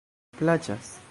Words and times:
plaĉas 0.39 0.91